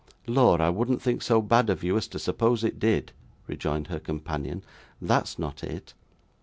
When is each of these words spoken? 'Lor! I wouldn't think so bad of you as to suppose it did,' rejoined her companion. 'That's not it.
'Lor! 0.25 0.59
I 0.63 0.71
wouldn't 0.71 0.99
think 0.99 1.21
so 1.21 1.43
bad 1.43 1.69
of 1.69 1.83
you 1.83 1.95
as 1.95 2.07
to 2.07 2.17
suppose 2.17 2.63
it 2.63 2.79
did,' 2.79 3.11
rejoined 3.45 3.85
her 3.89 3.99
companion. 3.99 4.63
'That's 4.99 5.37
not 5.37 5.63
it. 5.63 5.93